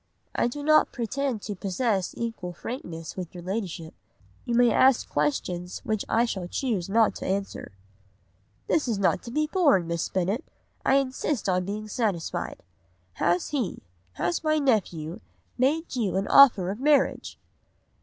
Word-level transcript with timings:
"'I 0.33 0.47
do 0.47 0.63
not 0.63 0.91
pretend 0.91 1.43
to 1.43 1.53
possess 1.55 2.15
equal 2.17 2.53
frankness 2.53 3.15
with 3.15 3.35
your 3.35 3.43
Ladyship. 3.43 3.93
You 4.45 4.55
may 4.55 4.71
ask 4.71 5.07
questions 5.07 5.77
which 5.85 6.03
I 6.09 6.25
shall 6.25 6.41
not 6.45 6.49
choose 6.51 6.87
to 6.87 7.21
answer.' 7.23 7.71
"'This 8.65 8.87
is 8.87 8.97
not 8.97 9.21
to 9.21 9.29
be 9.29 9.45
borne, 9.45 9.85
Miss 9.85 10.09
Bennet, 10.09 10.43
I 10.83 10.95
insist 10.95 11.47
on 11.47 11.65
being 11.65 11.87
satisfied. 11.87 12.63
Has 13.21 13.49
he, 13.49 13.83
has 14.13 14.43
my 14.43 14.57
nephew, 14.57 15.19
made 15.59 15.95
you 15.95 16.17
an 16.17 16.27
offer 16.29 16.71
of 16.71 16.79
marriage? 16.79 17.37